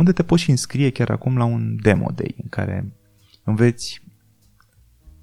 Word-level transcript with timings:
unde 0.00 0.12
te 0.12 0.22
poți 0.22 0.50
înscrie 0.50 0.90
chiar 0.90 1.10
acum 1.10 1.36
la 1.36 1.44
un 1.44 1.76
demo 1.80 2.10
day 2.14 2.34
în 2.42 2.48
care 2.48 2.92
înveți 3.44 4.02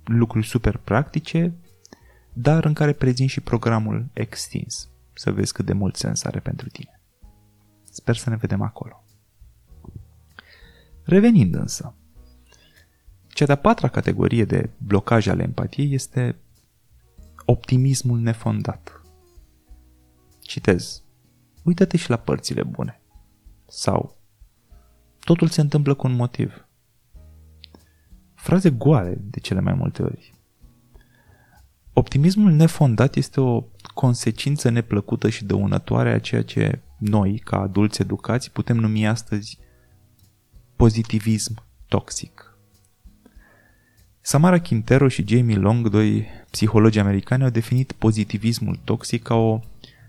lucruri 0.03 0.47
super 0.47 0.77
practice, 0.77 1.53
dar 2.39 2.65
în 2.65 2.73
care 2.73 2.93
prezint 2.93 3.29
și 3.29 3.41
programul 3.41 4.09
extins, 4.13 4.89
să 5.13 5.31
vezi 5.31 5.53
cât 5.53 5.65
de 5.65 5.73
mult 5.73 5.95
sens 5.95 6.23
are 6.23 6.39
pentru 6.39 6.69
tine. 6.69 7.01
Sper 7.83 8.15
să 8.15 8.29
ne 8.29 8.35
vedem 8.35 8.61
acolo. 8.61 9.03
Revenind 11.03 11.55
însă, 11.55 11.95
cea 13.27 13.45
de-a 13.45 13.55
patra 13.55 13.87
categorie 13.87 14.45
de 14.45 14.69
blocaj 14.77 15.27
ale 15.27 15.43
empatiei 15.43 15.93
este 15.93 16.35
optimismul 17.45 18.19
nefondat. 18.19 19.01
Citez. 20.41 21.03
Uită-te 21.63 21.97
și 21.97 22.09
la 22.09 22.17
părțile 22.17 22.63
bune. 22.63 23.01
Sau 23.67 24.17
totul 25.19 25.47
se 25.47 25.61
întâmplă 25.61 25.93
cu 25.93 26.07
un 26.07 26.15
motiv. 26.15 26.67
Fraze 28.33 28.69
goale 28.69 29.17
de 29.21 29.39
cele 29.39 29.59
mai 29.59 29.73
multe 29.73 30.03
ori. 30.03 30.36
Optimismul 31.99 32.51
nefondat 32.51 33.15
este 33.15 33.41
o 33.41 33.63
consecință 33.93 34.69
neplăcută 34.69 35.29
și 35.29 35.45
dăunătoare 35.45 36.11
a 36.11 36.19
ceea 36.19 36.43
ce 36.43 36.79
noi, 36.97 37.41
ca 37.43 37.59
adulți 37.59 38.01
educați, 38.01 38.51
putem 38.51 38.77
numi 38.77 39.07
astăzi 39.07 39.57
pozitivism 40.75 41.63
toxic. 41.87 42.57
Samara 44.21 44.59
Quintero 44.59 45.07
și 45.07 45.27
Jamie 45.27 45.55
Long, 45.55 45.89
doi 45.89 46.25
psihologi 46.51 46.99
americani, 46.99 47.43
au 47.43 47.49
definit 47.49 47.91
pozitivismul 47.91 48.79
toxic 48.83 49.23
ca 49.23 49.35
o 49.35 49.59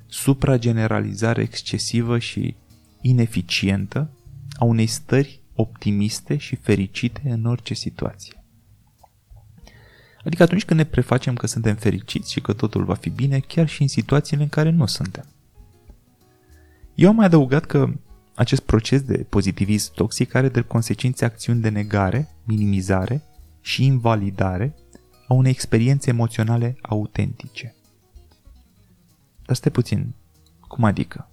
suprageneralizare 0.06 1.42
excesivă 1.42 2.18
și 2.18 2.54
ineficientă 3.00 4.10
a 4.58 4.64
unei 4.64 4.86
stări 4.86 5.40
optimiste 5.54 6.36
și 6.36 6.56
fericite 6.56 7.22
în 7.24 7.44
orice 7.44 7.74
situație. 7.74 8.42
Adică 10.24 10.42
atunci 10.42 10.64
când 10.64 10.80
ne 10.80 10.86
prefacem 10.86 11.34
că 11.34 11.46
suntem 11.46 11.74
fericiți 11.74 12.32
și 12.32 12.40
că 12.40 12.52
totul 12.52 12.84
va 12.84 12.94
fi 12.94 13.10
bine, 13.10 13.38
chiar 13.38 13.68
și 13.68 13.82
în 13.82 13.88
situațiile 13.88 14.42
în 14.42 14.48
care 14.48 14.70
nu 14.70 14.86
suntem. 14.86 15.24
Eu 16.94 17.08
am 17.08 17.14
mai 17.14 17.26
adăugat 17.26 17.64
că 17.64 17.92
acest 18.34 18.60
proces 18.60 19.02
de 19.02 19.26
pozitivism 19.28 19.94
toxic 19.94 20.34
are 20.34 20.48
de 20.48 20.60
consecințe 20.60 21.24
acțiuni 21.24 21.60
de 21.60 21.68
negare, 21.68 22.28
minimizare 22.44 23.22
și 23.60 23.84
invalidare 23.84 24.74
a 25.28 25.34
unei 25.34 25.50
experiențe 25.50 26.10
emoționale 26.10 26.76
autentice. 26.82 27.74
Dar 29.46 29.56
stai 29.56 29.72
puțin, 29.72 30.14
cum 30.60 30.84
adică? 30.84 31.28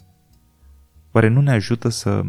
Oare 1.12 1.28
nu 1.28 1.42
ne 1.42 1.52
ajută 1.52 1.90
să 1.90 2.22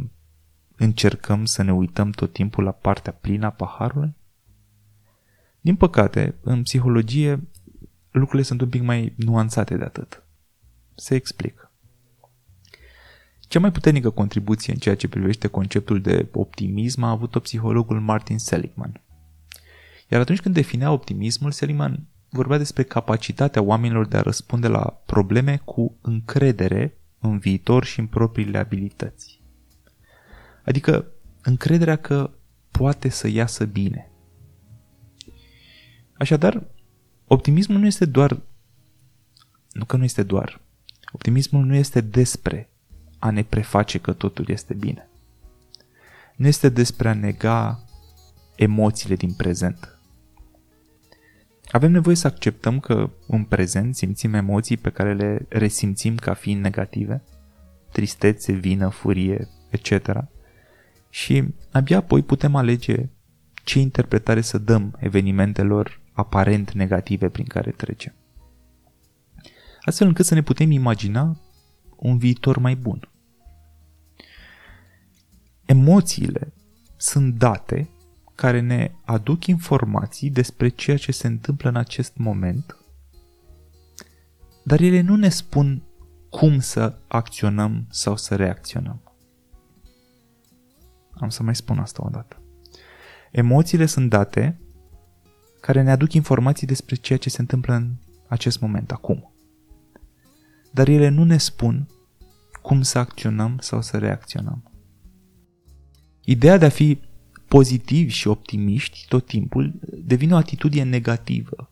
încercăm 0.77 1.45
să 1.45 1.63
ne 1.63 1.73
uităm 1.73 2.11
tot 2.11 2.33
timpul 2.33 2.65
la 2.65 2.71
partea 2.71 3.13
plină 3.13 3.47
a 3.47 3.51
paharului? 3.51 4.15
Din 5.67 5.77
păcate, 5.77 6.35
în 6.41 6.63
psihologie, 6.63 7.49
lucrurile 8.11 8.43
sunt 8.43 8.61
un 8.61 8.69
pic 8.69 8.83
mai 8.83 9.15
nuanțate 9.17 9.77
de 9.77 9.85
atât. 9.85 10.23
Se 10.95 11.15
explic. 11.15 11.71
Cea 13.41 13.61
mai 13.61 13.73
puternică 13.73 14.11
contribuție 14.11 14.73
în 14.73 14.79
ceea 14.79 14.97
ce 14.97 15.09
privește 15.09 15.49
conceptul 15.49 16.01
de 16.01 16.29
optimism 16.33 17.03
a 17.03 17.11
avut-o 17.11 17.41
psihologul 17.41 18.01
Martin 18.01 18.39
Seligman. 18.39 19.01
Iar 20.09 20.21
atunci 20.21 20.41
când 20.41 20.55
definea 20.55 20.93
optimismul, 20.93 21.51
Seligman 21.51 22.07
vorbea 22.29 22.59
despre 22.59 22.83
capacitatea 22.83 23.63
oamenilor 23.63 24.07
de 24.07 24.17
a 24.17 24.23
răspunde 24.23 24.69
la 24.69 25.03
probleme 25.07 25.61
cu 25.65 25.99
încredere 26.01 26.99
în 27.19 27.39
viitor 27.39 27.85
și 27.85 28.01
în 28.01 28.07
propriile 28.07 28.59
abilități. 28.59 29.41
Adică 30.65 31.07
încrederea 31.43 31.97
că 31.97 32.31
poate 32.71 33.09
să 33.09 33.29
iasă 33.29 33.65
bine. 33.65 34.11
Așadar, 36.19 36.63
optimismul 37.27 37.79
nu 37.79 37.87
este 37.87 38.05
doar 38.05 38.41
nu 39.77 39.85
că 39.85 39.97
nu 39.97 40.05
este 40.05 40.23
doar. 40.23 40.61
Optimismul 41.13 41.65
nu 41.65 41.75
este 41.75 42.01
despre 42.01 42.71
a 43.19 43.31
ne 43.31 43.43
preface 43.43 43.99
că 43.99 44.13
totul 44.13 44.45
este 44.49 44.75
bine. 44.75 45.09
Nu 46.37 46.47
este 46.47 46.69
despre 46.69 47.09
a 47.09 47.15
nega 47.15 47.85
emoțiile 48.55 49.15
din 49.15 49.33
prezent. 49.33 49.99
Avem 51.71 51.91
nevoie 51.91 52.17
să 52.17 52.27
acceptăm 52.27 52.81
că 52.81 53.11
în 53.27 53.45
prezent 53.45 53.97
simțim 53.97 54.35
emoții 54.35 54.77
pe 54.77 54.91
care 54.91 55.15
le 55.15 55.47
resimțim 55.49 56.17
ca 56.17 56.35
fiind 56.35 56.63
negative, 56.63 57.23
tristețe, 57.93 58.53
vină, 58.53 58.89
furie, 58.89 59.49
etc. 59.71 60.25
Și 61.11 61.45
abia 61.71 61.97
apoi 61.97 62.23
putem 62.23 62.55
alege 62.55 63.09
ce 63.65 63.79
interpretare 63.79 64.41
să 64.41 64.59
dăm 64.59 64.97
evenimentelor 64.99 66.01
aparent 66.17 66.73
negative 66.73 67.29
prin 67.29 67.45
care 67.45 67.71
trecem. 67.71 68.15
Astfel 69.81 70.07
încât 70.07 70.25
să 70.25 70.35
ne 70.35 70.43
putem 70.43 70.71
imagina 70.71 71.41
un 71.97 72.19
viitor 72.19 72.59
mai 72.59 72.77
bun. 72.77 73.11
Emoțiile 75.65 76.53
sunt 76.97 77.35
date 77.35 77.91
care 78.35 78.61
ne 78.61 78.91
aduc 79.05 79.47
informații 79.47 80.31
despre 80.31 80.69
ceea 80.69 80.97
ce 80.97 81.13
se 81.13 81.27
întâmplă 81.27 81.69
în 81.69 81.77
acest 81.77 82.17
moment, 82.17 82.77
dar 84.65 84.81
ele 84.81 85.01
nu 85.01 85.17
ne 85.17 85.29
spun 85.29 85.83
cum 86.31 86.61
să 86.61 86.99
acționăm 87.09 87.87
sau 87.91 88.17
să 88.17 88.37
reacționăm. 88.37 89.01
Am 91.13 91.29
să 91.29 91.43
mai 91.43 91.55
spun 91.55 91.79
asta 91.79 92.03
o 92.05 92.09
dată. 92.09 92.41
Emoțiile 93.31 93.87
sunt 93.87 94.11
date 94.11 94.61
care 95.67 95.83
ne 95.83 95.91
aduc 95.91 96.13
informații 96.13 96.67
despre 96.67 96.95
ceea 96.95 97.19
ce 97.19 97.29
se 97.29 97.41
întâmplă 97.41 97.75
în 97.75 97.95
acest 98.29 98.61
moment, 98.61 98.91
acum. 98.91 99.33
Dar 100.73 100.89
ele 100.89 101.09
nu 101.09 101.25
ne 101.25 101.37
spun 101.37 101.89
cum 102.63 102.83
să 102.83 102.99
acționăm 102.99 103.59
sau 103.61 103.83
să 103.83 103.99
reacționăm. 103.99 104.71
Ideea 106.25 106.59
de 106.59 106.65
a 106.65 106.69
fi 106.69 107.01
pozitivi 107.49 108.13
și 108.13 108.29
optimiști 108.29 109.07
tot 109.09 109.27
timpul 109.27 109.75
devine 110.05 110.35
o 110.35 110.37
atitudine 110.37 110.85
negativă 110.85 111.71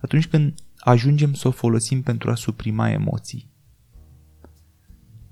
atunci 0.00 0.26
când 0.26 0.54
ajungem 0.78 1.32
să 1.32 1.48
o 1.48 1.50
folosim 1.50 2.02
pentru 2.02 2.30
a 2.30 2.34
suprima 2.34 2.90
emoții. 2.90 3.50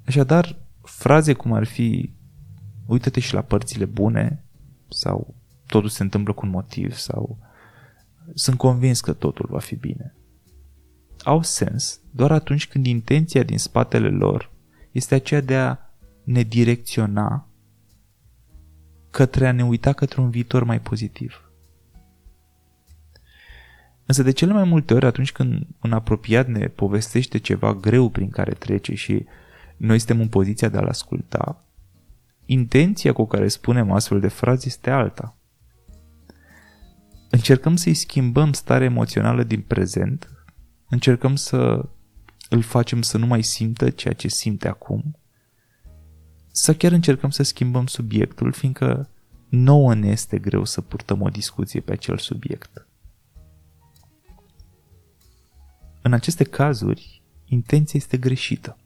Așadar, 0.07 0.59
fraze 0.83 1.33
cum 1.33 1.53
ar 1.53 1.65
fi 1.65 2.15
uită-te 2.87 3.21
și 3.21 3.35
la 3.35 3.43
părțile 3.43 3.85
bune 3.85 4.45
sau 4.89 5.35
totul 5.67 5.89
se 5.89 6.03
întâmplă 6.03 6.33
cu 6.33 6.47
un 6.47 6.53
motiv 6.53 6.93
sau 6.93 7.39
sunt 8.35 8.57
convins 8.57 9.01
că 9.01 9.13
totul 9.13 9.47
va 9.51 9.59
fi 9.59 9.77
bine. 9.77 10.15
au 11.23 11.43
sens 11.43 12.01
doar 12.11 12.33
atunci 12.33 12.69
când 12.69 12.87
intenția 12.87 13.43
din 13.43 13.59
spatele 13.59 14.09
lor 14.09 14.51
este 14.91 15.15
aceea 15.15 15.41
de 15.41 15.57
a 15.57 15.77
ne 16.25 16.43
direcționa 16.43 17.49
către 19.11 19.47
a 19.47 19.53
ne 19.53 19.65
uita 19.65 19.93
către 19.93 20.21
un 20.21 20.31
viitor 20.31 20.65
mai 20.65 20.81
pozitiv. 20.81 21.45
Însă 24.07 24.23
de 24.23 24.31
cele 24.31 24.53
mai 24.53 24.65
multe 24.65 24.95
ori 24.95 25.07
atunci 25.07 25.33
când 25.33 25.67
un 25.83 25.93
apropiat 25.93 26.47
ne 26.47 26.67
povestește 26.67 27.39
ceva 27.39 27.75
greu 27.75 28.09
prin 28.09 28.31
care 28.31 28.53
trece 28.53 28.95
și 28.95 29.27
noi 29.77 29.99
suntem 29.99 30.21
în 30.21 30.29
poziția 30.29 30.69
de 30.69 30.77
a-l 30.77 30.89
asculta, 30.89 31.65
intenția 32.47 33.13
cu 33.13 33.27
care 33.27 33.49
spunem 33.49 33.91
astfel 33.91 34.21
de 34.21 34.29
fraze 34.29 34.67
este 34.67 34.91
alta. 34.91 35.37
Încercăm 37.35 37.77
să-i 37.77 37.95
schimbăm 37.95 38.53
starea 38.53 38.87
emoțională 38.87 39.43
din 39.43 39.61
prezent, 39.61 40.31
încercăm 40.89 41.37
să 41.37 41.89
îl 42.49 42.63
facem 42.63 43.03
să 43.03 43.19
nu 43.19 43.27
mai 43.27 43.43
simtă 43.43 43.91
ceea 43.91 44.15
ce 44.15 44.29
simte 44.29 44.69
acum, 44.69 45.19
sau 46.51 46.75
chiar 46.75 46.93
încercăm 46.93 47.31
să 47.31 47.43
schimbăm 47.43 47.87
subiectul, 47.87 48.53
fiindcă 48.53 49.11
nouă 49.49 49.95
ne 49.95 50.09
este 50.09 50.39
greu 50.39 50.65
să 50.65 50.81
purtăm 50.81 51.21
o 51.21 51.29
discuție 51.29 51.81
pe 51.81 51.93
acel 51.93 52.19
subiect. 52.19 52.87
În 56.03 56.13
aceste 56.13 56.45
cazuri, 56.45 57.23
intenția 57.45 58.01
este 58.03 58.17
greșită, 58.17 58.79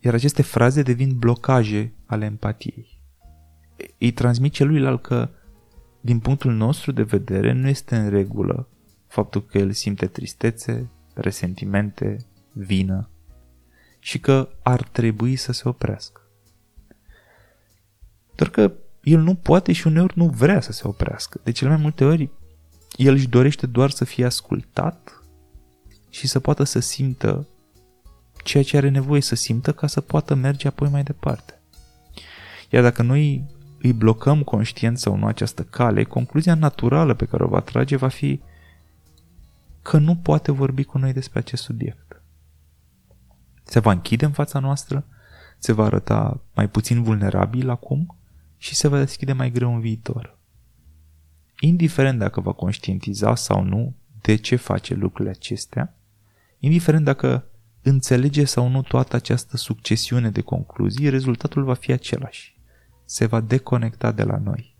iar 0.00 0.14
aceste 0.14 0.42
fraze 0.42 0.82
devin 0.82 1.18
blocaje 1.18 1.92
ale 2.04 2.24
empatiei. 2.24 3.00
Îi 3.98 4.12
transmit 4.12 4.52
celuilalt 4.52 5.02
că, 5.02 5.30
din 6.06 6.18
punctul 6.18 6.52
nostru 6.52 6.92
de 6.92 7.02
vedere, 7.02 7.52
nu 7.52 7.68
este 7.68 7.96
în 7.96 8.08
regulă 8.08 8.68
faptul 9.06 9.44
că 9.44 9.58
el 9.58 9.72
simte 9.72 10.06
tristețe, 10.06 10.90
resentimente, 11.14 12.26
vină 12.52 13.10
și 13.98 14.20
că 14.20 14.48
ar 14.62 14.82
trebui 14.82 15.36
să 15.36 15.52
se 15.52 15.68
oprească. 15.68 16.20
Doar 18.34 18.50
că 18.50 18.72
el 19.02 19.20
nu 19.20 19.34
poate 19.34 19.72
și 19.72 19.86
uneori 19.86 20.12
nu 20.16 20.28
vrea 20.28 20.60
să 20.60 20.72
se 20.72 20.88
oprească. 20.88 21.40
De 21.44 21.50
cele 21.50 21.70
mai 21.70 21.80
multe 21.80 22.04
ori, 22.04 22.30
el 22.96 23.12
își 23.12 23.28
dorește 23.28 23.66
doar 23.66 23.90
să 23.90 24.04
fie 24.04 24.24
ascultat 24.24 25.22
și 26.10 26.26
să 26.26 26.40
poată 26.40 26.64
să 26.64 26.78
simtă 26.78 27.48
ceea 28.44 28.62
ce 28.62 28.76
are 28.76 28.88
nevoie 28.88 29.20
să 29.20 29.34
simtă 29.34 29.72
ca 29.72 29.86
să 29.86 30.00
poată 30.00 30.34
merge 30.34 30.68
apoi 30.68 30.88
mai 30.88 31.02
departe. 31.02 31.60
Iar 32.70 32.82
dacă 32.82 33.02
noi 33.02 33.54
îi 33.86 33.92
blocăm 33.92 34.42
conștient 34.42 34.98
sau 34.98 35.16
nu 35.16 35.26
această 35.26 35.62
cale, 35.62 36.04
concluzia 36.04 36.54
naturală 36.54 37.14
pe 37.14 37.24
care 37.24 37.44
o 37.44 37.48
va 37.48 37.60
trage 37.60 37.96
va 37.96 38.08
fi 38.08 38.40
că 39.82 39.98
nu 39.98 40.16
poate 40.16 40.52
vorbi 40.52 40.84
cu 40.84 40.98
noi 40.98 41.12
despre 41.12 41.38
acest 41.38 41.62
subiect. 41.62 42.22
Se 43.64 43.80
va 43.80 43.90
închide 43.90 44.24
în 44.24 44.32
fața 44.32 44.58
noastră, 44.58 45.06
se 45.58 45.72
va 45.72 45.84
arăta 45.84 46.40
mai 46.54 46.68
puțin 46.68 47.02
vulnerabil 47.02 47.70
acum 47.70 48.16
și 48.56 48.74
se 48.74 48.88
va 48.88 48.98
deschide 48.98 49.32
mai 49.32 49.50
greu 49.50 49.74
în 49.74 49.80
viitor. 49.80 50.38
Indiferent 51.60 52.18
dacă 52.18 52.40
va 52.40 52.52
conștientiza 52.52 53.34
sau 53.34 53.62
nu 53.62 53.94
de 54.20 54.34
ce 54.34 54.56
face 54.56 54.94
lucrurile 54.94 55.30
acestea, 55.30 55.94
indiferent 56.58 57.04
dacă 57.04 57.44
înțelege 57.82 58.44
sau 58.44 58.68
nu 58.68 58.82
toată 58.82 59.16
această 59.16 59.56
succesiune 59.56 60.30
de 60.30 60.40
concluzii, 60.40 61.08
rezultatul 61.08 61.64
va 61.64 61.74
fi 61.74 61.92
același. 61.92 62.55
Se 63.06 63.26
va 63.26 63.40
deconecta 63.40 64.12
de 64.12 64.22
la 64.22 64.38
noi. 64.38 64.76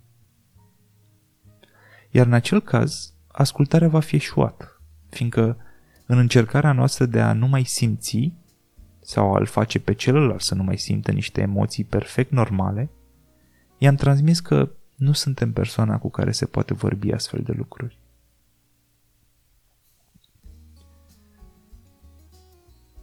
Iar 2.10 2.26
în 2.26 2.32
acel 2.32 2.60
caz, 2.60 3.14
ascultarea 3.26 3.88
va 3.88 4.00
fi 4.00 4.16
eșuată, 4.16 4.80
fiindcă 5.08 5.56
în 6.06 6.18
încercarea 6.18 6.72
noastră 6.72 7.06
de 7.06 7.20
a 7.20 7.32
nu 7.32 7.46
mai 7.46 7.64
simți 7.64 8.32
sau 9.00 9.34
a-l 9.34 9.46
face 9.46 9.78
pe 9.78 9.94
celălalt 9.94 10.40
să 10.40 10.54
nu 10.54 10.62
mai 10.62 10.78
simtă 10.78 11.12
niște 11.12 11.40
emoții 11.40 11.84
perfect 11.84 12.30
normale, 12.30 12.90
i-am 13.78 13.94
transmis 13.94 14.40
că 14.40 14.70
nu 14.94 15.12
suntem 15.12 15.52
persoana 15.52 15.98
cu 15.98 16.10
care 16.10 16.30
se 16.30 16.46
poate 16.46 16.74
vorbi 16.74 17.12
astfel 17.12 17.40
de 17.42 17.52
lucruri. 17.52 17.98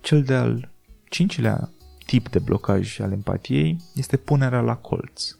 Cel 0.02 0.24
de-al 0.24 0.72
cincilea 1.10 1.70
tip 2.05 2.29
de 2.29 2.39
blocaj 2.39 3.00
al 3.00 3.11
empatiei 3.11 3.77
este 3.95 4.17
punerea 4.17 4.61
la 4.61 4.75
colț. 4.75 5.35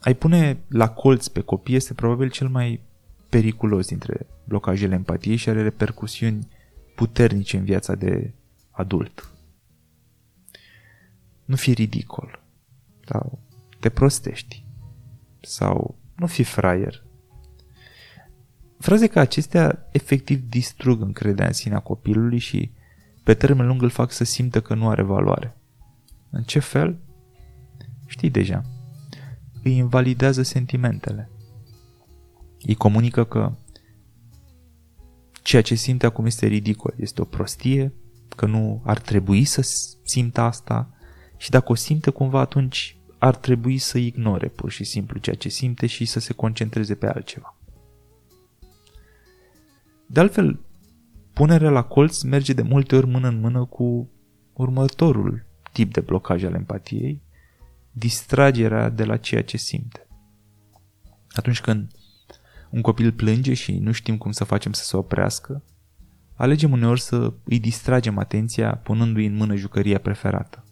Ai 0.00 0.14
pune 0.14 0.60
la 0.68 0.88
colț 0.88 1.26
pe 1.26 1.40
copii 1.40 1.74
este 1.74 1.94
probabil 1.94 2.30
cel 2.30 2.48
mai 2.48 2.80
periculos 3.28 3.86
dintre 3.86 4.26
blocajele 4.44 4.94
empatiei 4.94 5.36
și 5.36 5.48
are 5.48 5.62
repercusiuni 5.62 6.48
puternice 6.94 7.56
în 7.56 7.64
viața 7.64 7.94
de 7.94 8.32
adult. 8.70 9.30
Nu 11.44 11.56
fi 11.56 11.72
ridicol 11.72 12.42
sau 13.06 13.38
te 13.80 13.88
prostești 13.88 14.64
sau 15.40 15.98
nu 16.16 16.26
fi 16.26 16.42
fraier. 16.42 17.02
Fraze 18.78 19.06
ca 19.06 19.20
acestea 19.20 19.88
efectiv 19.92 20.42
distrug 20.48 21.00
încrederea 21.00 21.46
în 21.46 21.52
sine 21.52 21.74
a 21.74 21.80
copilului 21.80 22.38
și 22.38 22.72
pe 23.24 23.34
termen 23.34 23.66
lung 23.66 23.82
îl 23.82 23.88
fac 23.88 24.10
să 24.10 24.24
simtă 24.24 24.60
că 24.60 24.74
nu 24.74 24.88
are 24.88 25.02
valoare. 25.02 25.56
În 26.30 26.42
ce 26.42 26.58
fel? 26.58 26.98
Știi 28.06 28.30
deja. 28.30 28.62
Îi 29.62 29.76
invalidează 29.76 30.42
sentimentele. 30.42 31.30
Îi 32.66 32.74
comunică 32.74 33.24
că 33.24 33.52
ceea 35.42 35.62
ce 35.62 35.74
simte 35.74 36.06
acum 36.06 36.26
este 36.26 36.46
ridicol, 36.46 36.94
este 36.96 37.20
o 37.20 37.24
prostie, 37.24 37.92
că 38.36 38.46
nu 38.46 38.82
ar 38.84 38.98
trebui 38.98 39.44
să 39.44 39.60
simtă 40.04 40.40
asta 40.40 40.94
și 41.36 41.50
dacă 41.50 41.72
o 41.72 41.74
simte 41.74 42.10
cumva 42.10 42.40
atunci 42.40 42.96
ar 43.18 43.36
trebui 43.36 43.78
să 43.78 43.98
ignore 43.98 44.48
pur 44.48 44.70
și 44.70 44.84
simplu 44.84 45.18
ceea 45.18 45.36
ce 45.36 45.48
simte 45.48 45.86
și 45.86 46.04
să 46.04 46.20
se 46.20 46.32
concentreze 46.32 46.94
pe 46.94 47.06
altceva. 47.06 47.56
De 50.06 50.20
altfel, 50.20 50.60
punerea 51.34 51.70
la 51.70 51.82
colț 51.82 52.22
merge 52.22 52.52
de 52.52 52.62
multe 52.62 52.96
ori 52.96 53.06
mână 53.06 53.28
în 53.28 53.40
mână 53.40 53.64
cu 53.64 54.10
următorul 54.52 55.46
tip 55.72 55.92
de 55.92 56.00
blocaj 56.00 56.44
al 56.44 56.54
empatiei, 56.54 57.22
distragerea 57.92 58.88
de 58.88 59.04
la 59.04 59.16
ceea 59.16 59.42
ce 59.42 59.56
simte. 59.56 60.06
Atunci 61.30 61.60
când 61.60 61.90
un 62.70 62.80
copil 62.80 63.12
plânge 63.12 63.54
și 63.54 63.78
nu 63.78 63.92
știm 63.92 64.16
cum 64.16 64.30
să 64.30 64.44
facem 64.44 64.72
să 64.72 64.84
se 64.84 64.96
oprească, 64.96 65.62
alegem 66.34 66.72
uneori 66.72 67.00
să 67.00 67.32
îi 67.44 67.58
distragem 67.58 68.18
atenția 68.18 68.74
punându-i 68.74 69.26
în 69.26 69.36
mână 69.36 69.54
jucăria 69.54 69.98
preferată. 69.98 70.64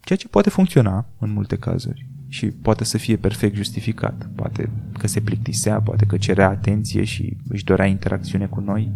Ceea 0.00 0.18
ce 0.18 0.28
poate 0.28 0.50
funcționa 0.50 1.06
în 1.18 1.30
multe 1.30 1.56
cazuri 1.56 2.08
și 2.28 2.46
poate 2.46 2.84
să 2.84 2.98
fie 2.98 3.16
perfect 3.16 3.54
justificat. 3.54 4.28
Poate 4.34 4.70
că 4.98 5.06
se 5.06 5.20
plictisea, 5.20 5.80
poate 5.80 6.06
că 6.06 6.16
cerea 6.16 6.48
atenție 6.48 7.04
și 7.04 7.36
își 7.48 7.64
dorea 7.64 7.86
interacțiune 7.86 8.46
cu 8.46 8.60
noi. 8.60 8.92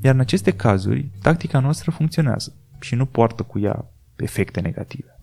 Iar 0.00 0.14
în 0.14 0.20
aceste 0.20 0.56
cazuri, 0.56 1.10
tactica 1.22 1.60
noastră 1.60 1.90
funcționează 1.90 2.56
și 2.80 2.94
nu 2.94 3.06
poartă 3.06 3.42
cu 3.42 3.58
ea 3.58 3.90
efecte 4.16 4.60
negative. 4.60 5.20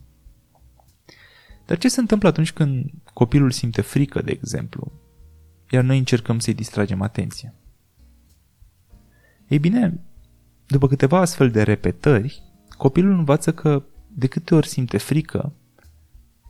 Dar 1.65 1.77
ce 1.77 1.89
se 1.89 1.99
întâmplă 1.99 2.27
atunci 2.27 2.51
când 2.53 2.91
copilul 3.13 3.51
simte 3.51 3.81
frică, 3.81 4.21
de 4.21 4.31
exemplu, 4.31 4.91
iar 5.69 5.83
noi 5.83 5.97
încercăm 5.97 6.39
să-i 6.39 6.53
distragem 6.53 7.01
atenția? 7.01 7.53
Ei 9.47 9.59
bine, 9.59 9.99
după 10.67 10.87
câteva 10.87 11.19
astfel 11.19 11.51
de 11.51 11.63
repetări, 11.63 12.43
copilul 12.77 13.17
învață 13.17 13.53
că 13.53 13.83
de 14.07 14.27
câte 14.27 14.55
ori 14.55 14.67
simte 14.67 14.97
frică, 14.97 15.53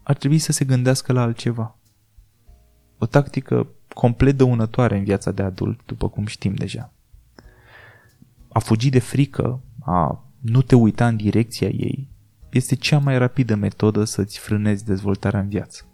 ar 0.04 0.18
trebui 0.18 0.38
să 0.38 0.52
se 0.52 0.66
gândească 0.66 1.14
la 1.14 1.22
altceva. 1.22 1.80
O 2.98 3.06
tactică 3.06 3.68
complet 3.94 4.38
dăunătoare 4.38 4.98
în 4.98 5.04
viața 5.04 5.32
de 5.32 5.42
adult, 5.42 5.86
după 5.86 6.10
cum 6.10 6.26
știm 6.26 6.54
deja. 6.54 6.94
A 8.58 8.60
fugi 8.60 8.90
de 8.90 9.00
frică, 9.00 9.62
a 9.80 10.26
nu 10.42 10.62
te 10.62 10.76
uita 10.76 11.08
în 11.08 11.16
direcția 11.16 11.68
ei, 11.68 12.10
este 12.50 12.76
cea 12.76 13.00
mai 13.00 13.18
rapidă 13.18 13.56
metodă 13.56 14.04
să-ți 14.04 14.40
frânezi 14.40 14.86
dezvoltarea 14.86 15.40
în 15.40 15.48
viață. 15.48 15.86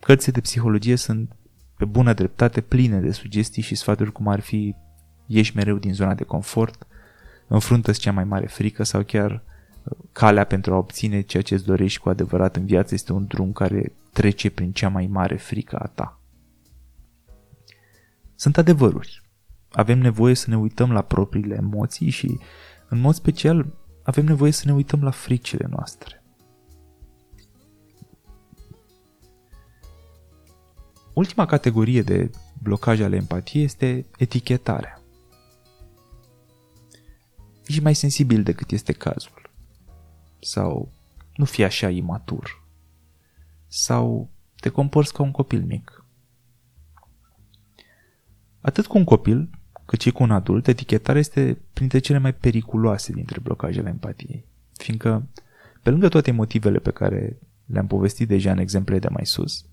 Cărțile 0.00 0.32
de 0.32 0.40
psihologie 0.40 0.96
sunt 0.96 1.36
pe 1.76 1.84
bună 1.84 2.12
dreptate 2.12 2.60
pline 2.60 3.00
de 3.00 3.10
sugestii 3.10 3.62
și 3.62 3.74
sfaturi 3.74 4.12
cum 4.12 4.28
ar 4.28 4.40
fi 4.40 4.74
ieși 5.26 5.56
mereu 5.56 5.76
din 5.76 5.94
zona 5.94 6.14
de 6.14 6.24
confort, 6.24 6.86
înfruntă 7.46 7.92
cea 7.92 8.12
mai 8.12 8.24
mare 8.24 8.46
frică 8.46 8.82
sau 8.82 9.02
chiar 9.02 9.42
calea 10.12 10.44
pentru 10.44 10.74
a 10.74 10.76
obține 10.76 11.20
ceea 11.20 11.42
ce 11.42 11.54
îți 11.54 11.64
dorești 11.64 12.00
cu 12.00 12.08
adevărat 12.08 12.56
în 12.56 12.66
viață 12.66 12.94
este 12.94 13.12
un 13.12 13.26
drum 13.26 13.52
care 13.52 13.92
trece 14.12 14.50
prin 14.50 14.72
cea 14.72 14.88
mai 14.88 15.06
mare 15.06 15.36
frică 15.36 15.76
a 15.76 15.86
ta. 15.86 16.20
Sunt 18.34 18.56
adevăruri. 18.56 19.29
Avem 19.72 19.98
nevoie 19.98 20.34
să 20.34 20.50
ne 20.50 20.56
uităm 20.56 20.92
la 20.92 21.02
propriile 21.02 21.54
emoții 21.54 22.10
și, 22.10 22.38
în 22.88 23.00
mod 23.00 23.14
special, 23.14 23.72
avem 24.02 24.24
nevoie 24.24 24.50
să 24.50 24.62
ne 24.66 24.72
uităm 24.72 25.02
la 25.02 25.10
fricile 25.10 25.66
noastre. 25.70 26.22
Ultima 31.14 31.46
categorie 31.46 32.02
de 32.02 32.30
blocaj 32.62 33.00
ale 33.00 33.16
empatiei 33.16 33.64
este 33.64 34.06
etichetarea. 34.18 35.02
Ești 37.66 37.82
mai 37.82 37.94
sensibil 37.94 38.42
decât 38.42 38.70
este 38.70 38.92
cazul. 38.92 39.50
Sau 40.40 40.92
nu 41.36 41.44
fi 41.44 41.64
așa 41.64 41.90
imatur. 41.90 42.64
Sau 43.66 44.30
te 44.56 44.68
comporți 44.68 45.12
ca 45.12 45.22
un 45.22 45.30
copil 45.30 45.64
mic. 45.64 46.04
Atât 48.60 48.86
cu 48.86 48.98
un 48.98 49.04
copil, 49.04 49.59
cât 49.90 50.00
și 50.00 50.10
cu 50.10 50.22
un 50.22 50.30
adult, 50.30 50.66
etichetarea 50.66 51.20
este 51.20 51.58
printre 51.72 51.98
cele 51.98 52.18
mai 52.18 52.34
periculoase 52.34 53.12
dintre 53.12 53.40
blocajele 53.40 53.88
empatiei. 53.88 54.44
Fiindcă, 54.72 55.28
pe 55.82 55.90
lângă 55.90 56.08
toate 56.08 56.30
motivele 56.30 56.78
pe 56.78 56.90
care 56.90 57.38
le-am 57.66 57.86
povestit 57.86 58.28
deja 58.28 58.50
în 58.50 58.58
exemplele 58.58 59.00
de 59.00 59.08
mai 59.08 59.26
sus, 59.26 59.64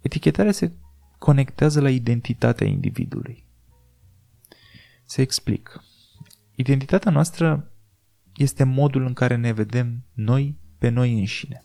etichetarea 0.00 0.52
se 0.52 0.72
conectează 1.18 1.80
la 1.80 1.90
identitatea 1.90 2.66
individului. 2.66 3.44
Se 5.04 5.22
explic. 5.22 5.84
Identitatea 6.54 7.10
noastră 7.10 7.70
este 8.36 8.64
modul 8.64 9.04
în 9.04 9.12
care 9.12 9.36
ne 9.36 9.52
vedem 9.52 10.02
noi 10.12 10.56
pe 10.78 10.88
noi 10.88 11.18
înșine. 11.18 11.64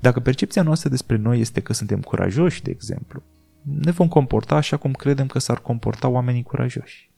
Dacă 0.00 0.20
percepția 0.20 0.62
noastră 0.62 0.88
despre 0.88 1.16
noi 1.16 1.40
este 1.40 1.60
că 1.60 1.72
suntem 1.72 2.00
curajoși, 2.00 2.62
de 2.62 2.70
exemplu, 2.70 3.22
ne 3.66 3.90
vom 3.90 4.08
comporta 4.08 4.54
așa 4.54 4.76
cum 4.76 4.92
credem 4.92 5.26
că 5.26 5.38
s-ar 5.38 5.60
comporta 5.60 6.08
oamenii 6.08 6.42
curajoși. 6.42 7.10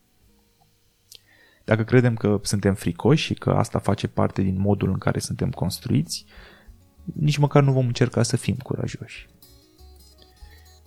Dacă 1.65 1.85
credem 1.85 2.15
că 2.15 2.41
suntem 2.43 2.75
fricoși 2.75 3.25
și 3.25 3.35
că 3.35 3.51
asta 3.51 3.79
face 3.79 4.07
parte 4.07 4.43
din 4.43 4.61
modul 4.61 4.91
în 4.91 4.99
care 4.99 5.19
suntem 5.19 5.51
construiți, 5.51 6.25
nici 7.05 7.37
măcar 7.37 7.63
nu 7.63 7.73
vom 7.73 7.87
încerca 7.87 8.23
să 8.23 8.37
fim 8.37 8.55
curajoși. 8.55 9.29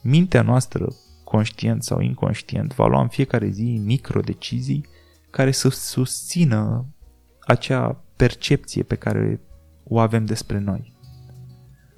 Mintea 0.01 0.41
noastră, 0.41 0.87
conștient 1.23 1.83
sau 1.83 1.99
inconștient, 1.99 2.75
va 2.75 2.87
lua 2.87 3.01
în 3.01 3.07
fiecare 3.07 3.49
zi 3.49 3.81
micro-decizii 3.83 4.85
care 5.29 5.51
să 5.51 5.69
susțină 5.69 6.85
acea 7.39 8.03
percepție 8.15 8.83
pe 8.83 8.95
care 8.95 9.41
o 9.83 9.99
avem 9.99 10.25
despre 10.25 10.59
noi. 10.59 10.93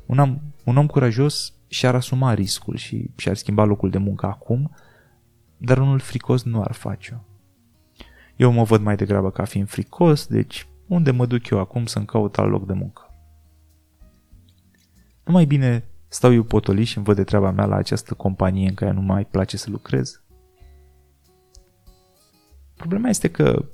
Un 0.06 0.18
om, 0.18 0.40
un 0.64 0.78
om 0.78 0.88
curajos 0.88 1.54
și-ar 1.74 1.96
asuma 1.96 2.34
riscul 2.34 2.76
și 2.76 3.10
și-ar 3.16 3.36
schimba 3.36 3.64
locul 3.64 3.90
de 3.90 3.98
muncă 3.98 4.26
acum, 4.26 4.76
dar 5.58 5.78
unul 5.78 6.00
fricos 6.00 6.44
nu 6.44 6.62
ar 6.62 6.72
face-o. 6.72 7.18
Eu 8.36 8.52
mă 8.52 8.64
văd 8.64 8.82
mai 8.82 8.96
degrabă 8.96 9.32
ca 9.32 9.44
fiind 9.44 9.68
fricos, 9.68 10.28
deci 10.28 10.68
unde 10.88 11.12
mă 11.12 11.26
duc 11.26 11.50
eu 11.50 11.60
acum 11.60 11.86
să-mi 11.86 12.06
caut 12.06 12.38
alt 12.38 12.52
loc 12.52 12.66
de 12.66 12.74
muncă? 12.74 13.02
Nu 15.24 15.34
mai 15.34 15.46
bine 15.46 15.86
stau 16.08 16.34
eu 16.34 16.44
potolit 16.44 16.88
și 16.88 16.98
îmi 16.98 17.06
văd 17.06 17.16
de 17.16 17.24
treaba 17.24 17.52
mea 17.52 17.66
la 17.66 17.76
această 17.76 18.14
companie 18.14 18.68
în 18.68 18.74
care 18.74 18.92
nu 18.92 19.02
mai 19.02 19.26
place 19.26 19.58
să 19.58 19.70
lucrez? 19.70 20.22
Problema 22.76 23.10
este 23.10 23.30
că 23.30 23.66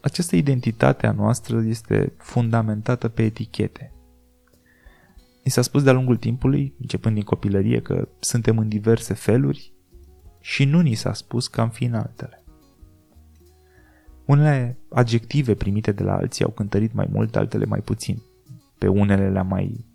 această 0.00 0.36
identitate 0.36 1.06
a 1.06 1.12
noastră 1.12 1.62
este 1.62 2.12
fundamentată 2.18 3.08
pe 3.08 3.22
etichete. 3.22 3.91
Ni 5.44 5.50
s-a 5.50 5.62
spus 5.62 5.82
de-a 5.82 5.92
lungul 5.92 6.16
timpului, 6.16 6.74
începând 6.80 7.14
din 7.14 7.24
copilărie, 7.24 7.80
că 7.80 8.08
suntem 8.18 8.58
în 8.58 8.68
diverse 8.68 9.14
feluri 9.14 9.72
și 10.40 10.64
nu 10.64 10.80
ni 10.80 10.94
s-a 10.94 11.12
spus 11.12 11.48
că 11.48 11.60
am 11.60 11.70
fi 11.70 11.84
în 11.84 11.94
altele. 11.94 12.44
Unele 14.24 14.78
adjective 14.90 15.54
primite 15.54 15.92
de 15.92 16.02
la 16.02 16.14
alții 16.14 16.44
au 16.44 16.50
cântărit 16.50 16.92
mai 16.92 17.08
mult, 17.12 17.36
altele 17.36 17.64
mai 17.64 17.80
puțin. 17.80 18.22
Pe 18.78 18.88
unele 18.88 19.30
le-am 19.30 19.46
mai 19.46 19.86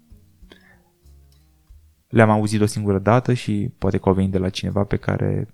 le-am 2.08 2.30
auzit 2.30 2.62
o 2.62 2.66
singură 2.66 3.00
dată 3.00 3.34
și 3.34 3.72
poate 3.78 3.98
că 3.98 4.10
au 4.10 4.16
venit 4.16 4.32
de 4.32 4.38
la 4.38 4.50
cineva 4.50 4.84
pe 4.84 4.96
care 4.96 5.48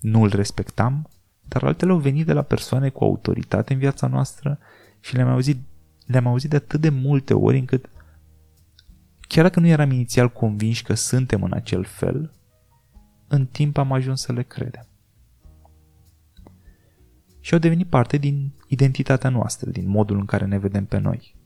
nu 0.00 0.22
îl 0.22 0.28
respectam, 0.28 1.08
dar 1.48 1.62
altele 1.62 1.90
au 1.90 1.98
venit 1.98 2.26
de 2.26 2.32
la 2.32 2.42
persoane 2.42 2.88
cu 2.88 3.04
autoritate 3.04 3.72
în 3.72 3.78
viața 3.78 4.06
noastră 4.06 4.58
și 5.00 5.14
le-am 5.14 5.28
auzit, 5.28 5.58
le-am 6.06 6.26
auzit 6.26 6.50
de 6.50 6.56
atât 6.56 6.80
de 6.80 6.88
multe 6.88 7.34
ori 7.34 7.58
încât 7.58 7.88
chiar 9.30 9.44
dacă 9.44 9.60
nu 9.60 9.66
eram 9.66 9.90
inițial 9.90 10.28
convinși 10.28 10.82
că 10.82 10.94
suntem 10.94 11.42
în 11.42 11.52
acel 11.52 11.84
fel, 11.84 12.34
în 13.28 13.46
timp 13.46 13.76
am 13.76 13.92
ajuns 13.92 14.20
să 14.20 14.32
le 14.32 14.42
credem. 14.42 14.88
Și 17.40 17.52
au 17.52 17.58
devenit 17.58 17.88
parte 17.88 18.16
din 18.16 18.54
identitatea 18.66 19.30
noastră, 19.30 19.70
din 19.70 19.88
modul 19.88 20.18
în 20.18 20.24
care 20.24 20.44
ne 20.44 20.58
vedem 20.58 20.84
pe 20.84 20.98
noi. 20.98 21.36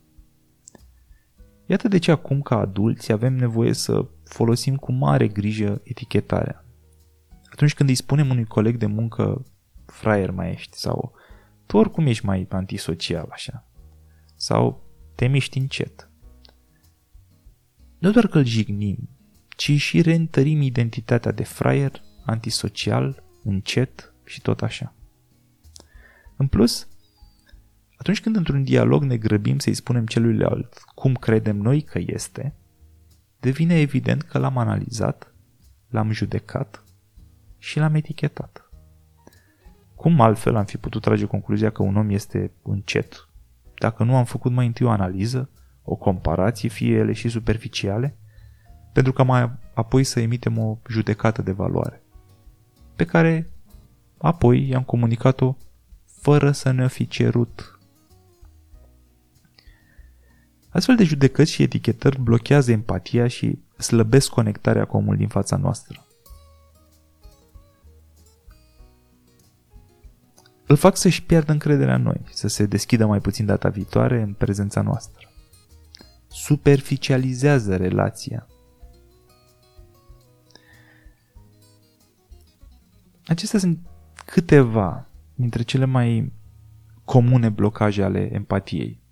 Iată 1.67 1.89
de 1.89 1.99
ce 1.99 2.11
acum, 2.11 2.43
ca 2.43 2.59
adulți, 2.59 3.13
avem 3.13 3.35
nevoie 3.35 3.73
să 3.73 4.09
folosim 4.25 4.77
cu 4.77 4.93
mare 4.93 5.29
grijă 5.29 5.81
etichetarea. 5.83 6.65
Atunci 7.45 7.75
când 7.75 7.89
îi 7.89 7.95
spunem 7.95 8.31
unui 8.31 8.45
coleg 8.45 8.77
de 8.77 8.87
muncă 8.87 9.45
fraier 9.87 10.31
mai 10.31 10.51
ești 10.51 10.77
sau 10.77 11.13
tu 11.67 11.77
oricum 11.77 12.07
ești 12.07 12.25
mai 12.27 12.47
antisocial 12.51 13.29
așa 13.31 13.69
sau 14.37 14.83
te 15.15 15.27
miști 15.27 15.59
încet. 15.59 16.09
Nu 18.05 18.11
doar 18.11 18.27
că 18.27 18.39
îl 18.39 18.45
jignim, 18.45 19.09
ci 19.49 19.71
și 19.71 20.01
reîntărim 20.01 20.61
identitatea 20.61 21.33
de 21.33 21.45
fraier, 21.45 22.03
antisocial, 22.25 23.23
încet 23.45 24.15
și 24.25 24.41
tot 24.41 24.63
așa. 24.63 24.95
În 26.37 26.47
plus, 26.47 26.89
atunci 27.97 28.21
când 28.21 28.37
într-un 28.37 28.65
dialog 28.65 29.03
ne 29.03 29.17
grăbim 29.17 29.59
să-i 29.59 29.75
spunem 29.75 30.07
celuilalt 30.07 30.79
cum 30.95 31.15
credem 31.15 31.57
noi 31.57 31.83
că 31.83 32.01
este, 32.07 32.55
devine 33.41 33.81
evident 33.81 34.23
că 34.23 34.39
l-am 34.39 34.59
analizat, 34.59 35.35
l-am 35.89 36.11
judecat 36.11 36.85
și 37.59 37.79
l-am 37.79 37.95
etichetat. 37.95 38.71
Cum 39.95 40.21
altfel 40.21 40.57
am 40.57 40.65
fi 40.65 40.77
putut 40.77 41.03
trage 41.03 41.25
concluzia 41.25 41.71
că 41.71 41.83
un 41.83 41.97
om 41.97 42.11
este 42.11 42.53
încet, 42.63 43.29
dacă 43.79 44.05
nu 44.05 44.17
am 44.17 44.25
făcut 44.25 44.53
mai 44.53 44.67
întâi 44.67 44.87
o 44.87 44.91
analiză, 44.91 45.49
o 45.85 45.95
comparație, 45.95 46.69
fie 46.69 46.97
ele 46.97 47.13
și 47.13 47.29
superficiale, 47.29 48.17
pentru 48.93 49.13
că 49.13 49.23
mai 49.23 49.53
apoi 49.75 50.05
să 50.05 50.21
emitem 50.21 50.59
o 50.59 50.79
judecată 50.89 51.43
de 51.43 51.53
valoare, 51.53 52.03
pe 52.97 53.05
care 53.05 53.51
apoi 54.19 54.69
i-am 54.69 54.83
comunicat-o 54.83 55.57
fără 56.05 56.51
să 56.51 56.71
ne 56.71 56.89
fi 56.89 57.07
cerut. 57.07 57.79
Astfel 60.69 60.97
de 60.97 61.05
judecăți 61.05 61.51
și 61.51 61.63
etichetări 61.63 62.21
blochează 62.21 62.71
empatia 62.71 63.29
și 63.29 63.59
slăbesc 63.79 64.31
conectarea 64.31 64.85
cu 64.85 64.97
omul 64.97 65.17
din 65.17 65.29
fața 65.29 65.57
noastră. 65.57 66.07
Îl 70.67 70.77
fac 70.77 70.97
să-și 70.97 71.25
piardă 71.25 71.53
încrederea 71.53 71.95
în 71.95 72.03
noi, 72.03 72.21
să 72.31 72.49
se 72.49 72.67
deschidă 72.67 73.07
mai 73.07 73.21
puțin 73.21 73.47
data 73.47 73.69
viitoare 73.69 74.23
în 74.23 74.33
prezența 74.33 74.83
noastră. 74.83 75.34
Superficializează 76.35 77.77
relația. 77.77 78.47
Acestea 83.27 83.59
sunt 83.59 83.79
câteva 84.25 85.09
dintre 85.35 85.63
cele 85.63 85.85
mai 85.85 86.33
comune 87.05 87.49
blocaje 87.49 88.03
ale 88.03 88.33
empatiei. 88.33 89.03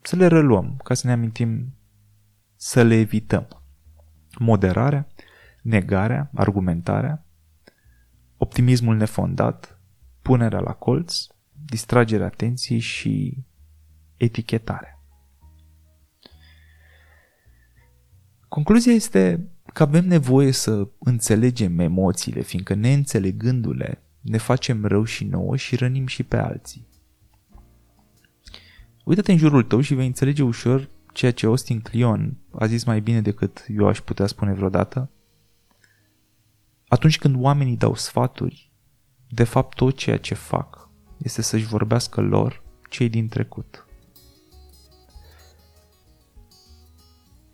Să 0.00 0.16
le 0.16 0.26
reluăm, 0.26 0.76
ca 0.84 0.94
să 0.94 1.06
ne 1.06 1.12
amintim 1.12 1.74
să 2.56 2.82
le 2.82 2.94
evităm. 2.94 3.48
Moderarea, 4.38 5.06
negarea, 5.62 6.30
argumentarea, 6.34 7.24
optimismul 8.36 8.96
nefondat, 8.96 9.80
punerea 10.22 10.60
la 10.60 10.72
colț, 10.72 11.26
distragerea 11.64 12.26
atenției 12.26 12.78
și 12.78 13.44
etichetarea. 14.16 14.97
Concluzia 18.48 18.92
este 18.92 19.48
că 19.72 19.82
avem 19.82 20.06
nevoie 20.06 20.50
să 20.50 20.88
înțelegem 20.98 21.78
emoțiile, 21.78 22.40
fiindcă 22.40 22.74
neînțelegându-le, 22.74 24.02
ne 24.20 24.38
facem 24.38 24.84
rău 24.84 25.04
și 25.04 25.24
nouă 25.24 25.56
și 25.56 25.76
rănim 25.76 26.06
și 26.06 26.22
pe 26.22 26.36
alții. 26.36 26.86
Uită-te 29.04 29.32
în 29.32 29.38
jurul 29.38 29.62
tău 29.62 29.80
și 29.80 29.94
vei 29.94 30.06
înțelege 30.06 30.42
ușor 30.42 30.88
ceea 31.12 31.32
ce 31.32 31.46
Austin 31.46 31.80
Kleon 31.80 32.36
a 32.50 32.66
zis 32.66 32.84
mai 32.84 33.00
bine 33.00 33.20
decât 33.20 33.64
eu 33.68 33.86
aș 33.86 34.00
putea 34.00 34.26
spune 34.26 34.52
vreodată. 34.52 35.10
Atunci 36.88 37.18
când 37.18 37.34
oamenii 37.38 37.76
dau 37.76 37.94
sfaturi, 37.94 38.72
de 39.28 39.44
fapt 39.44 39.76
tot 39.76 39.96
ceea 39.96 40.18
ce 40.18 40.34
fac 40.34 40.88
este 41.18 41.42
să-și 41.42 41.66
vorbească 41.66 42.20
lor 42.20 42.62
cei 42.88 43.08
din 43.08 43.28
trecut. 43.28 43.87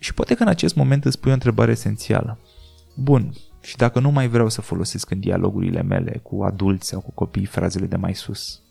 Și 0.05 0.15
poate 0.15 0.35
că 0.35 0.43
în 0.43 0.49
acest 0.49 0.75
moment 0.75 1.05
îți 1.05 1.21
pui 1.21 1.31
o 1.31 1.35
întrebare 1.35 1.71
esențială. 1.71 2.39
Bun, 2.95 3.33
și 3.61 3.77
dacă 3.77 4.01
nu 4.01 4.11
mai 4.11 4.29
vreau 4.29 4.49
să 4.49 4.61
folosesc 4.61 5.11
în 5.11 5.21
dialogurile 5.21 5.83
mele 5.83 6.21
cu 6.23 6.43
adulți 6.43 6.89
sau 6.89 7.01
cu 7.01 7.11
copii 7.11 7.45
frazele 7.45 7.87
de 7.87 7.97
mai 7.97 8.15
sus, 8.15 8.63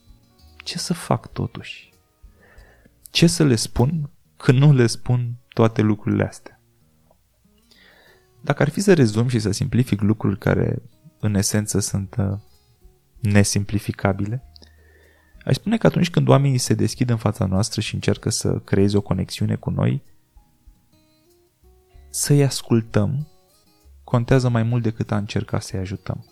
ce 0.64 0.78
să 0.78 0.94
fac 0.94 1.32
totuși? 1.32 1.94
Ce 3.12 3.28
să 3.28 3.44
le 3.44 3.56
spun 3.56 4.10
când 4.38 4.58
nu 4.58 4.74
le 4.74 4.88
spun 4.88 5.34
toate 5.48 5.82
lucrurile 5.82 6.24
astea? 6.24 6.62
Dacă 8.42 8.62
ar 8.62 8.70
fi 8.70 8.80
să 8.80 8.94
rezum 8.94 9.28
și 9.28 9.40
să 9.40 9.52
simplific 9.52 10.02
lucruri 10.02 10.38
care 10.38 10.82
în 11.20 11.36
esență 11.36 11.80
sunt 11.80 12.16
uh, 12.18 12.38
nesimplificabile, 13.20 14.44
aș 15.46 15.56
spune 15.56 15.78
că 15.78 15.88
atunci 15.88 16.10
când 16.10 16.28
oamenii 16.28 16.58
se 16.58 16.74
deschid 16.74 17.10
în 17.10 17.18
fața 17.18 17.46
noastră 17.46 17.82
și 17.82 17.94
încearcă 17.94 18.30
să 18.30 18.60
creeze 18.60 18.98
o 18.98 19.02
conexiune 19.02 19.56
cu 19.56 19.70
noi, 19.70 20.12
să-i 22.16 22.44
ascultăm 22.44 23.28
contează 24.04 24.50
mai 24.50 24.64
mult 24.64 24.84
decât 24.84 25.12
a 25.12 25.18
încerca 25.18 25.60
să-i 25.60 25.80
ajutăm. 25.80 26.26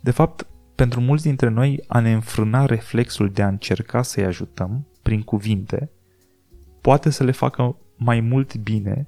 De 0.00 0.10
fapt, 0.10 0.46
pentru 0.74 1.00
mulți 1.00 1.22
dintre 1.22 1.48
noi, 1.48 1.84
a 1.86 2.00
ne 2.00 2.12
înfrâna 2.12 2.64
reflexul 2.64 3.30
de 3.30 3.42
a 3.42 3.48
încerca 3.48 4.02
să-i 4.02 4.24
ajutăm 4.24 4.86
prin 5.02 5.22
cuvinte 5.22 5.90
poate 6.80 7.10
să 7.10 7.24
le 7.24 7.30
facă 7.30 7.76
mai 7.96 8.20
mult 8.20 8.56
bine 8.56 9.06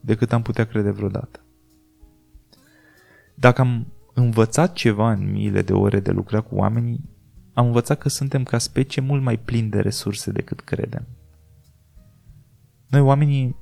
decât 0.00 0.32
am 0.32 0.42
putea 0.42 0.64
crede 0.64 0.90
vreodată. 0.90 1.44
Dacă 3.34 3.60
am 3.60 3.92
învățat 4.14 4.72
ceva 4.72 5.12
în 5.12 5.30
miile 5.30 5.62
de 5.62 5.72
ore 5.72 6.00
de 6.00 6.10
lucra 6.10 6.40
cu 6.40 6.54
oamenii, 6.54 7.08
am 7.52 7.66
învățat 7.66 7.98
că 7.98 8.08
suntem 8.08 8.42
ca 8.42 8.58
specie 8.58 9.02
mult 9.02 9.22
mai 9.22 9.38
plini 9.38 9.70
de 9.70 9.80
resurse 9.80 10.30
decât 10.32 10.60
credem. 10.60 11.06
Noi 12.88 13.00
oamenii 13.00 13.56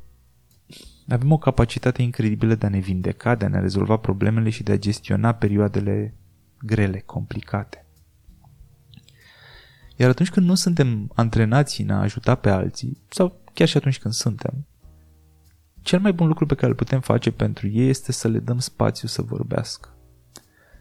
avem 1.09 1.33
o 1.33 1.38
capacitate 1.38 2.02
incredibilă 2.02 2.54
de 2.54 2.66
a 2.66 2.68
ne 2.68 2.78
vindeca, 2.78 3.35
de 3.35 3.45
a 3.45 3.49
ne 3.49 3.61
rezolva 3.61 3.97
problemele 3.97 4.50
și 4.50 4.62
de 4.62 4.73
a 4.73 4.78
gestiona 4.78 5.33
perioadele 5.33 6.14
grele, 6.59 7.00
complicate. 7.00 7.87
Iar 9.97 10.09
atunci 10.09 10.30
când 10.30 10.47
nu 10.47 10.54
suntem 10.54 11.11
antrenați 11.14 11.80
în 11.80 11.90
a 11.90 12.00
ajuta 12.00 12.35
pe 12.35 12.50
alții, 12.50 13.02
sau 13.09 13.40
chiar 13.52 13.68
și 13.68 13.76
atunci 13.76 13.99
când 13.99 14.14
suntem, 14.14 14.66
cel 15.83 16.00
mai 16.00 16.12
bun 16.12 16.26
lucru 16.26 16.47
pe 16.47 16.54
care 16.54 16.66
îl 16.66 16.75
putem 16.75 17.00
face 17.00 17.30
pentru 17.30 17.68
ei 17.68 17.88
este 17.88 18.12
să 18.12 18.28
le 18.28 18.38
dăm 18.38 18.59
spațiu 18.59 19.09
să 19.09 19.23
vorbească. 19.23 19.88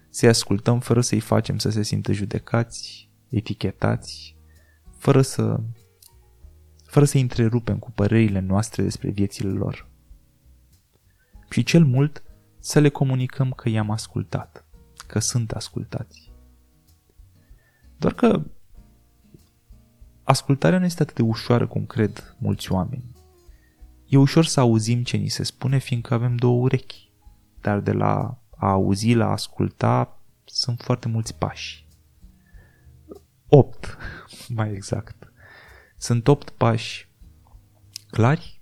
Să-i 0.09 0.29
ascultăm 0.29 0.79
fără 0.79 1.01
să-i 1.01 1.19
facem 1.19 1.57
să 1.57 1.69
se 1.69 1.83
simtă 1.83 2.11
judecați, 2.11 3.09
etichetați, 3.29 4.37
fără 4.97 5.21
să 5.21 5.59
fără 6.95 7.07
să 7.07 7.17
întrerupem 7.17 7.77
cu 7.77 7.91
părerile 7.91 8.39
noastre 8.39 8.83
despre 8.83 9.09
viețile 9.09 9.49
lor. 9.49 9.87
Și 11.49 11.63
cel 11.63 11.85
mult 11.85 12.23
să 12.59 12.79
le 12.79 12.89
comunicăm 12.89 13.51
că 13.51 13.69
i-am 13.69 13.89
ascultat, 13.89 14.65
că 15.07 15.19
sunt 15.19 15.51
ascultați. 15.51 16.31
Doar 17.97 18.13
că 18.13 18.43
ascultarea 20.23 20.79
nu 20.79 20.85
este 20.85 21.01
atât 21.01 21.15
de 21.15 21.21
ușoară 21.21 21.67
cum 21.67 21.85
cred 21.85 22.35
mulți 22.39 22.71
oameni. 22.71 23.15
E 24.07 24.17
ușor 24.17 24.45
să 24.45 24.59
auzim 24.59 25.03
ce 25.03 25.17
ni 25.17 25.27
se 25.27 25.43
spune 25.43 25.77
fiindcă 25.77 26.13
avem 26.13 26.35
două 26.35 26.61
urechi, 26.61 27.11
dar 27.61 27.79
de 27.79 27.91
la 27.91 28.41
a 28.57 28.69
auzi 28.69 29.13
la 29.13 29.25
a 29.25 29.31
asculta 29.31 30.21
sunt 30.45 30.81
foarte 30.81 31.07
mulți 31.07 31.35
pași. 31.37 31.87
Opt, 33.47 33.97
mai 34.55 34.71
exact. 34.71 35.33
Sunt 35.97 36.27
opt 36.27 36.49
pași 36.49 37.09
clari 38.07 38.59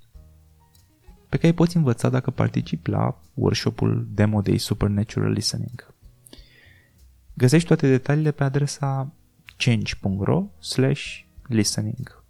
pe 1.30 1.36
care 1.36 1.48
îi 1.48 1.54
poți 1.54 1.78
învăța 1.78 2.10
dacă 2.10 2.32
participi 2.32 2.90
la 2.90 3.20
workshopul 3.34 4.08
Demo 4.10 4.42
Day 4.42 4.58
Supernatural 4.58 5.32
Listening. 5.32 5.94
Găsești 7.34 7.68
toate 7.68 7.90
detaliile 7.90 8.32
pe 8.32 8.44
adresa 8.44 9.14
change.ro 9.58 10.46
slash 10.60 11.20
listening. 11.48 12.24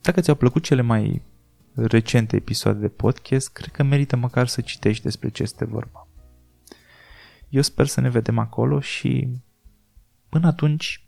Dacă 0.00 0.20
ți-au 0.20 0.36
plăcut 0.36 0.62
cele 0.62 0.82
mai 0.82 1.22
recente 1.74 2.36
episoade 2.36 2.78
de 2.78 2.88
podcast, 2.88 3.52
cred 3.52 3.68
că 3.68 3.82
merită 3.82 4.16
măcar 4.16 4.46
să 4.46 4.60
citești 4.60 5.02
despre 5.02 5.28
ce 5.28 5.42
este 5.42 5.64
vorba. 5.64 6.08
Eu 7.48 7.62
sper 7.62 7.86
să 7.86 8.00
ne 8.00 8.10
vedem 8.10 8.38
acolo 8.38 8.80
și 8.80 9.28
până 10.28 10.46
atunci 10.46 11.03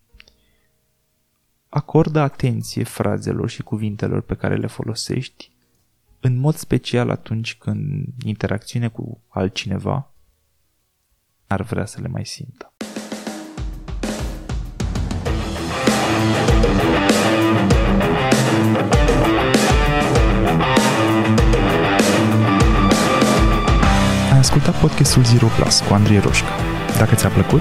acordă 1.68 2.20
atenție 2.20 2.84
frazelor 2.84 3.48
și 3.48 3.62
cuvintelor 3.62 4.20
pe 4.20 4.34
care 4.34 4.56
le 4.56 4.66
folosești, 4.66 5.50
în 6.20 6.36
mod 6.36 6.54
special 6.54 7.10
atunci 7.10 7.54
când 7.54 8.06
interacțiune 8.24 8.88
cu 8.88 9.20
altcineva 9.28 10.10
ar 11.46 11.62
vrea 11.62 11.84
să 11.84 12.00
le 12.00 12.08
mai 12.08 12.26
simtă. 12.26 12.72
Ai 24.32 24.38
ascultat 24.38 24.80
podcastul 24.80 25.24
Zero 25.24 25.46
Plus 25.46 25.80
cu 25.80 25.94
Andrei 25.94 26.18
Roșca. 26.18 26.48
Dacă 26.98 27.14
ți-a 27.14 27.28
plăcut, 27.28 27.60